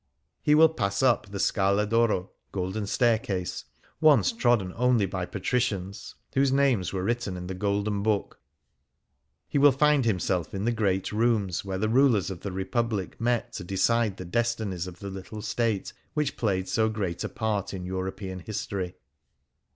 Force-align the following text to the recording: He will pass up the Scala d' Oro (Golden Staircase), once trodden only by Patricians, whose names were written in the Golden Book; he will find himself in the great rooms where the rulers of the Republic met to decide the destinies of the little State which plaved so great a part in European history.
He 0.41 0.55
will 0.55 0.69
pass 0.69 1.03
up 1.03 1.29
the 1.29 1.39
Scala 1.39 1.85
d' 1.85 1.93
Oro 1.93 2.31
(Golden 2.51 2.87
Staircase), 2.87 3.65
once 3.99 4.31
trodden 4.31 4.73
only 4.75 5.05
by 5.05 5.27
Patricians, 5.27 6.15
whose 6.33 6.51
names 6.51 6.91
were 6.91 7.03
written 7.03 7.37
in 7.37 7.45
the 7.45 7.53
Golden 7.53 8.01
Book; 8.01 8.41
he 9.47 9.59
will 9.59 9.71
find 9.71 10.05
himself 10.05 10.55
in 10.55 10.65
the 10.65 10.71
great 10.71 11.11
rooms 11.11 11.63
where 11.63 11.77
the 11.77 11.87
rulers 11.87 12.31
of 12.31 12.39
the 12.39 12.51
Republic 12.51 13.21
met 13.21 13.53
to 13.53 13.63
decide 13.63 14.17
the 14.17 14.25
destinies 14.25 14.87
of 14.87 14.97
the 15.01 15.11
little 15.11 15.43
State 15.43 15.93
which 16.15 16.35
plaved 16.35 16.67
so 16.67 16.89
great 16.89 17.23
a 17.23 17.29
part 17.29 17.71
in 17.71 17.85
European 17.85 18.39
history. 18.39 18.95